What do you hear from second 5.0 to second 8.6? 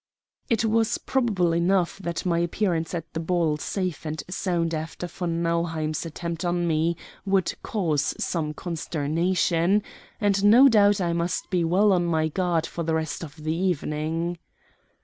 von Nauheim's attempt on me would cause some